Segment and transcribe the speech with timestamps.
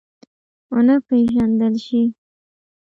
[0.73, 2.03] ونه پېژندل شي.